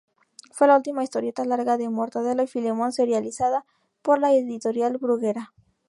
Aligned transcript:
Fue 0.51 0.65
la 0.65 0.77
última 0.77 1.03
historieta 1.03 1.45
larga 1.45 1.77
de 1.77 1.87
Mortadelo 1.87 2.41
y 2.41 2.47
Filemón 2.47 2.91
serializada 2.91 3.65
por 4.01 4.17
la 4.17 4.33
editorial 4.33 4.97
Bruguera. 4.97 5.53